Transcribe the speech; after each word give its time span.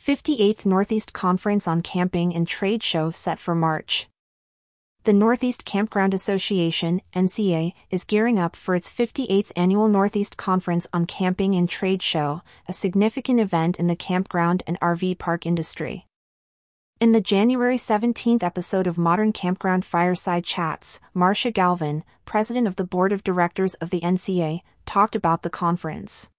58th 0.00 0.64
Northeast 0.64 1.12
Conference 1.12 1.68
on 1.68 1.82
Camping 1.82 2.34
and 2.34 2.48
Trade 2.48 2.82
Show 2.82 3.10
set 3.10 3.38
for 3.38 3.54
March. 3.54 4.08
The 5.04 5.12
Northeast 5.12 5.66
Campground 5.66 6.14
Association, 6.14 7.02
NCA, 7.14 7.74
is 7.90 8.04
gearing 8.04 8.38
up 8.38 8.56
for 8.56 8.74
its 8.74 8.88
58th 8.88 9.52
annual 9.56 9.88
Northeast 9.88 10.38
Conference 10.38 10.86
on 10.94 11.04
Camping 11.04 11.54
and 11.54 11.68
Trade 11.68 12.02
Show, 12.02 12.40
a 12.66 12.72
significant 12.72 13.40
event 13.40 13.76
in 13.76 13.88
the 13.88 13.96
campground 13.96 14.62
and 14.66 14.80
RV 14.80 15.18
park 15.18 15.44
industry. 15.44 16.06
In 16.98 17.12
the 17.12 17.20
January 17.20 17.76
17th 17.76 18.42
episode 18.42 18.86
of 18.86 18.96
Modern 18.96 19.34
Campground 19.34 19.84
Fireside 19.84 20.44
Chats, 20.44 20.98
Marcia 21.12 21.50
Galvin, 21.50 22.04
president 22.24 22.66
of 22.66 22.76
the 22.76 22.84
board 22.84 23.12
of 23.12 23.22
directors 23.22 23.74
of 23.74 23.90
the 23.90 24.00
NCA, 24.00 24.62
talked 24.86 25.14
about 25.14 25.42
the 25.42 25.50
conference 25.50 26.30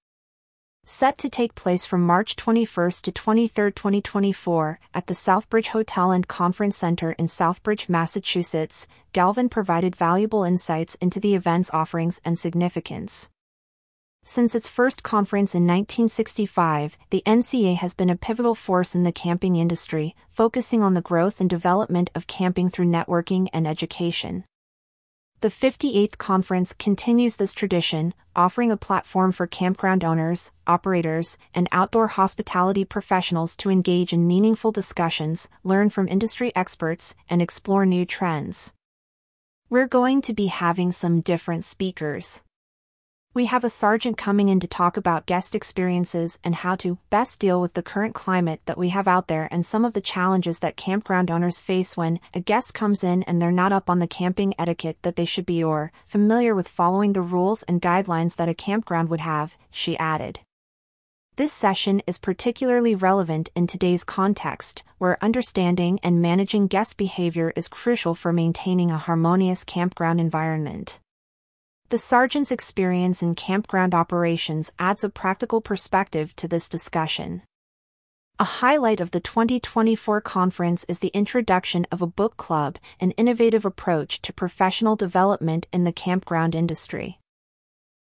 set 0.92 1.18
to 1.18 1.30
take 1.30 1.56
place 1.56 1.86
from 1.86 2.06
March 2.06 2.36
21 2.36 2.92
to 2.92 3.12
23, 3.12 3.72
2024, 3.72 4.80
at 4.94 5.08
the 5.08 5.14
Southbridge 5.14 5.68
Hotel 5.68 6.12
and 6.12 6.28
Conference 6.28 6.76
Center 6.76 7.14
in 7.14 7.28
Southbridge, 7.28 7.88
Massachusetts, 7.88 8.88
Galvin 9.14 9.48
provided 9.48 9.96
valuable 9.96 10.44
insights 10.44 10.96
into 10.96 11.20
the 11.20 11.34
event's 11.34 11.74
offerings 11.74 12.20
and 12.26 12.38
significance. 12.38 13.30
Since 14.24 14.54
its 14.54 14.68
first 14.68 15.02
conference 15.02 15.56
in 15.56 15.64
1965, 15.64 16.98
the 17.10 17.24
NCA 17.26 17.78
has 17.78 17.94
been 17.94 18.10
a 18.10 18.16
pivotal 18.16 18.54
force 18.54 18.94
in 18.94 19.04
the 19.04 19.12
camping 19.12 19.56
industry, 19.56 20.16
focusing 20.30 20.84
on 20.84 20.94
the 20.94 21.02
growth 21.02 21.40
and 21.40 21.50
development 21.50 22.12
of 22.14 22.28
camping 22.28 22.70
through 22.70 22.86
networking 22.86 23.48
and 23.54 23.66
education. 23.66 24.44
The 25.42 25.48
58th 25.48 26.20
conference 26.20 26.72
continues 26.72 27.38
this 27.38 27.56
tradition, 27.56 28.14
offering 28.36 28.72
a 28.72 28.78
platform 28.78 29.32
for 29.32 29.48
campground 29.48 30.04
owners, 30.04 30.52
operators, 30.68 31.40
and 31.56 31.68
outdoor 31.72 32.10
hospitality 32.10 32.86
professionals 32.86 33.58
to 33.58 33.72
engage 33.72 34.14
in 34.14 34.28
meaningful 34.28 34.72
discussions, 34.72 35.50
learn 35.64 35.90
from 35.90 36.08
industry 36.08 36.52
experts, 36.56 37.16
and 37.28 37.42
explore 37.42 37.88
new 37.88 38.06
trends. 38.06 38.74
We're 39.68 39.88
going 39.88 40.22
to 40.22 40.34
be 40.34 40.46
having 40.46 40.92
some 40.92 41.22
different 41.22 41.64
speakers. 41.64 42.44
We 43.34 43.46
have 43.46 43.64
a 43.64 43.70
sergeant 43.70 44.18
coming 44.18 44.50
in 44.50 44.60
to 44.60 44.68
talk 44.68 44.98
about 44.98 45.26
guest 45.26 45.56
experiences 45.56 46.38
and 46.44 46.54
how 46.54 46.76
to 46.76 46.98
best 47.10 47.40
deal 47.40 47.62
with 47.62 47.76
the 47.76 47.82
current 47.82 48.14
climate 48.14 48.60
that 48.66 48.78
we 48.78 48.90
have 48.90 49.08
out 49.08 49.30
there 49.30 49.48
and 49.50 49.66
some 49.66 49.86
of 49.86 49.94
the 49.94 50.02
challenges 50.02 50.60
that 50.60 50.76
campground 50.76 51.32
owners 51.32 51.58
face 51.58 51.96
when 51.96 52.20
a 52.34 52.42
guest 52.42 52.74
comes 52.74 53.06
in 53.06 53.24
and 53.24 53.42
they're 53.42 53.50
not 53.50 53.72
up 53.72 53.90
on 53.90 54.00
the 54.00 54.08
camping 54.08 54.54
etiquette 54.60 54.98
that 55.04 55.16
they 55.16 55.24
should 55.24 55.46
be 55.46 55.64
or 55.64 55.94
familiar 56.06 56.54
with 56.54 56.68
following 56.68 57.14
the 57.14 57.22
rules 57.22 57.64
and 57.64 57.82
guidelines 57.82 58.36
that 58.36 58.50
a 58.50 58.54
campground 58.54 59.08
would 59.08 59.22
have, 59.22 59.56
she 59.70 59.98
added. 59.98 60.42
This 61.38 61.54
session 61.54 62.02
is 62.06 62.18
particularly 62.18 62.96
relevant 62.96 63.48
in 63.56 63.66
today's 63.66 64.04
context, 64.04 64.84
where 64.98 65.24
understanding 65.24 66.02
and 66.04 66.22
managing 66.22 66.68
guest 66.68 66.98
behavior 66.98 67.54
is 67.56 67.70
crucial 67.70 68.14
for 68.14 68.34
maintaining 68.34 68.92
a 68.92 68.98
harmonious 68.98 69.64
campground 69.64 70.20
environment. 70.20 71.00
The 71.92 71.98
sergeant's 71.98 72.54
experience 72.54 73.22
in 73.22 73.36
campground 73.36 73.94
operations 73.94 74.72
adds 74.80 75.04
a 75.04 75.10
practical 75.10 75.60
perspective 75.60 76.34
to 76.38 76.48
this 76.48 76.70
discussion. 76.70 77.42
A 78.40 78.46
highlight 78.46 79.02
of 79.02 79.12
the 79.12 79.20
2024 79.20 80.22
conference 80.22 80.86
is 80.86 81.00
the 81.00 81.10
introduction 81.10 81.86
of 81.92 82.02
a 82.02 82.08
book 82.08 82.38
club, 82.38 82.78
an 83.02 83.12
innovative 83.18 83.66
approach 83.66 84.22
to 84.22 84.32
professional 84.32 84.96
development 84.96 85.68
in 85.74 85.84
the 85.84 85.92
campground 85.92 86.56
industry. 86.56 87.20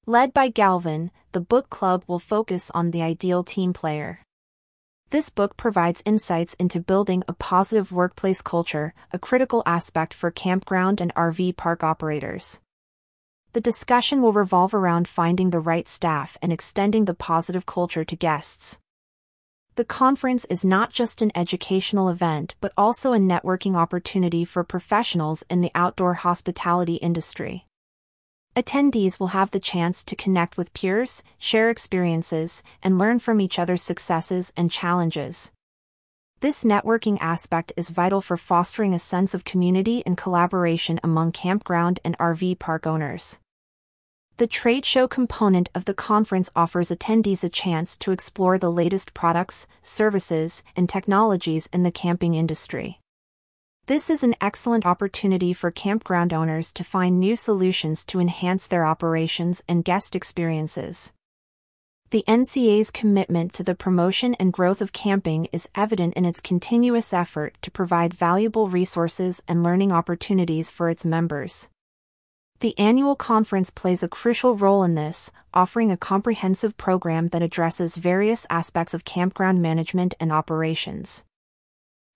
Led 0.05 0.33
by 0.33 0.47
Galvin, 0.47 1.11
the 1.33 1.41
book 1.41 1.69
club 1.69 2.05
will 2.07 2.17
focus 2.17 2.71
on 2.73 2.91
the 2.91 3.01
ideal 3.01 3.43
team 3.43 3.73
player. 3.73 4.21
This 5.09 5.29
book 5.29 5.57
provides 5.57 6.01
insights 6.05 6.53
into 6.53 6.79
building 6.79 7.25
a 7.27 7.33
positive 7.33 7.91
workplace 7.91 8.41
culture, 8.41 8.93
a 9.11 9.19
critical 9.19 9.63
aspect 9.65 10.13
for 10.13 10.31
campground 10.31 11.01
and 11.01 11.13
RV 11.15 11.57
park 11.57 11.83
operators. 11.83 12.61
The 13.53 13.59
discussion 13.59 14.21
will 14.21 14.31
revolve 14.31 14.73
around 14.73 15.09
finding 15.09 15.49
the 15.49 15.59
right 15.59 15.85
staff 15.85 16.37
and 16.41 16.53
extending 16.53 17.03
the 17.03 17.13
positive 17.13 17.65
culture 17.65 18.05
to 18.05 18.15
guests. 18.15 18.79
The 19.75 19.83
conference 19.83 20.45
is 20.45 20.63
not 20.63 20.93
just 20.93 21.21
an 21.21 21.33
educational 21.35 22.07
event 22.07 22.55
but 22.61 22.71
also 22.77 23.11
a 23.11 23.17
networking 23.17 23.75
opportunity 23.75 24.45
for 24.45 24.63
professionals 24.63 25.43
in 25.49 25.59
the 25.59 25.71
outdoor 25.75 26.13
hospitality 26.13 26.95
industry. 26.95 27.65
Attendees 28.55 29.19
will 29.19 29.27
have 29.27 29.51
the 29.51 29.59
chance 29.59 30.05
to 30.05 30.15
connect 30.15 30.55
with 30.55 30.73
peers, 30.73 31.21
share 31.37 31.69
experiences, 31.69 32.63
and 32.81 32.97
learn 32.97 33.19
from 33.19 33.41
each 33.41 33.59
other's 33.59 33.83
successes 33.83 34.53
and 34.55 34.71
challenges. 34.71 35.51
This 36.39 36.63
networking 36.63 37.17
aspect 37.19 37.73
is 37.75 37.89
vital 37.89 38.21
for 38.21 38.37
fostering 38.37 38.93
a 38.93 38.99
sense 38.99 39.33
of 39.33 39.43
community 39.43 40.03
and 40.05 40.17
collaboration 40.17 41.01
among 41.03 41.33
campground 41.33 41.99
and 42.05 42.17
RV 42.17 42.59
park 42.59 42.87
owners. 42.87 43.39
The 44.37 44.47
trade 44.47 44.85
show 44.85 45.07
component 45.07 45.69
of 45.75 45.85
the 45.85 45.93
conference 45.93 46.49
offers 46.55 46.89
attendees 46.89 47.43
a 47.43 47.49
chance 47.49 47.95
to 47.97 48.11
explore 48.11 48.57
the 48.57 48.71
latest 48.71 49.13
products, 49.13 49.67
services, 49.83 50.63
and 50.75 50.89
technologies 50.89 51.69
in 51.71 51.83
the 51.83 51.91
camping 51.91 52.33
industry. 52.35 52.99
This 53.87 54.09
is 54.09 54.23
an 54.23 54.35
excellent 54.39 54.85
opportunity 54.85 55.53
for 55.53 55.69
campground 55.69 56.33
owners 56.33 56.71
to 56.73 56.83
find 56.83 57.19
new 57.19 57.35
solutions 57.35 58.05
to 58.05 58.19
enhance 58.19 58.67
their 58.67 58.85
operations 58.85 59.61
and 59.67 59.83
guest 59.83 60.15
experiences. 60.15 61.11
The 62.11 62.23
NCA's 62.27 62.91
commitment 62.91 63.53
to 63.53 63.63
the 63.63 63.73
promotion 63.73 64.35
and 64.35 64.51
growth 64.51 64.81
of 64.81 64.91
camping 64.91 65.47
is 65.53 65.69
evident 65.75 66.13
in 66.15 66.25
its 66.25 66.41
continuous 66.41 67.13
effort 67.13 67.57
to 67.61 67.71
provide 67.71 68.13
valuable 68.13 68.69
resources 68.69 69.41
and 69.47 69.63
learning 69.63 69.91
opportunities 69.91 70.69
for 70.69 70.89
its 70.89 71.05
members. 71.05 71.69
The 72.61 72.77
annual 72.77 73.15
conference 73.15 73.71
plays 73.71 74.03
a 74.03 74.07
crucial 74.07 74.55
role 74.55 74.83
in 74.83 74.93
this, 74.93 75.31
offering 75.51 75.91
a 75.91 75.97
comprehensive 75.97 76.77
program 76.77 77.29
that 77.29 77.41
addresses 77.41 77.95
various 77.95 78.45
aspects 78.51 78.93
of 78.93 79.03
campground 79.03 79.63
management 79.63 80.13
and 80.19 80.31
operations. 80.31 81.25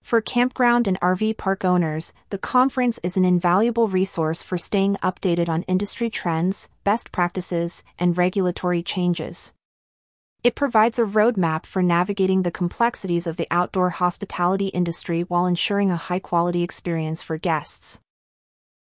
For 0.04 0.20
campground 0.20 0.86
and 0.86 1.00
RV 1.00 1.36
park 1.36 1.64
owners, 1.64 2.12
the 2.30 2.38
conference 2.38 3.00
is 3.02 3.16
an 3.16 3.24
invaluable 3.24 3.88
resource 3.88 4.40
for 4.40 4.56
staying 4.56 4.94
updated 5.02 5.48
on 5.48 5.64
industry 5.64 6.08
trends, 6.08 6.70
best 6.84 7.10
practices, 7.10 7.82
and 7.98 8.16
regulatory 8.16 8.84
changes. 8.84 9.52
It 10.44 10.54
provides 10.54 11.00
a 11.00 11.02
roadmap 11.02 11.66
for 11.66 11.82
navigating 11.82 12.44
the 12.44 12.52
complexities 12.52 13.26
of 13.26 13.36
the 13.36 13.48
outdoor 13.50 13.90
hospitality 13.90 14.68
industry 14.68 15.22
while 15.22 15.46
ensuring 15.46 15.90
a 15.90 15.96
high 15.96 16.20
quality 16.20 16.62
experience 16.62 17.20
for 17.20 17.36
guests. 17.36 17.98